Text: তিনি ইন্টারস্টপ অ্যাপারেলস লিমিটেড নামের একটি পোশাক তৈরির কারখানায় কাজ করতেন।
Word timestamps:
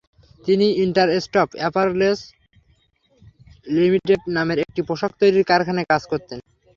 তিনি 0.45 0.67
ইন্টারস্টপ 0.85 1.49
অ্যাপারেলস 1.53 2.19
লিমিটেড 3.67 4.21
নামের 4.35 4.57
একটি 4.63 4.81
পোশাক 4.87 5.11
তৈরির 5.19 5.49
কারখানায় 5.51 5.89
কাজ 5.91 6.03
করতেন। 6.11 6.37